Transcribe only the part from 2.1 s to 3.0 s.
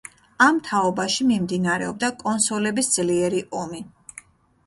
კონსოლების